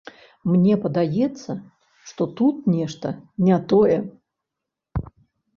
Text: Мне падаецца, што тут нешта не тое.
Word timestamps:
Мне 0.51 0.77
падаецца, 0.85 1.51
што 2.11 2.27
тут 2.39 2.55
нешта 2.79 3.13
не 3.49 3.61
тое. 3.75 3.99